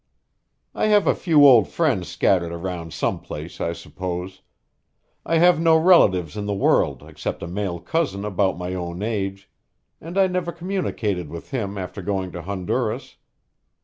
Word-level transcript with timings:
"I 0.73 0.87
have 0.87 1.05
a 1.05 1.13
few 1.13 1.45
old 1.45 1.67
friends 1.67 2.07
scattered 2.07 2.51
around 2.51 2.91
some 2.91 3.19
place, 3.19 3.61
I 3.61 3.73
suppose. 3.73 4.41
I 5.27 5.37
have 5.37 5.59
no 5.59 5.77
relatives 5.77 6.35
in 6.35 6.47
the 6.47 6.55
world 6.55 7.03
except 7.03 7.43
a 7.43 7.47
male 7.47 7.79
cousin 7.79 8.25
about 8.25 8.57
my 8.57 8.73
own 8.73 9.03
age, 9.03 9.47
and 10.01 10.17
I 10.17 10.25
never 10.25 10.51
communicated 10.51 11.29
with 11.29 11.51
him 11.51 11.77
after 11.77 12.01
going 12.01 12.31
to 12.31 12.41
Honduras. 12.41 13.17